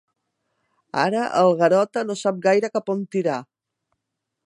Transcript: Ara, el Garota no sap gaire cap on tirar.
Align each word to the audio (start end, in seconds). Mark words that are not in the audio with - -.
Ara, 1.01 1.27
el 1.43 1.53
Garota 1.61 2.05
no 2.09 2.17
sap 2.25 2.43
gaire 2.49 2.73
cap 2.79 2.93
on 2.97 3.05
tirar. 3.17 3.41